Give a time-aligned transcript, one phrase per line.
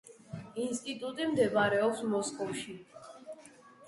[0.61, 2.73] ინსტიტუტი მდებარეობს მოსკოვში.